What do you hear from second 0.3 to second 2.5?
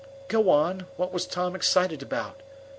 on. What was Tom excited about?"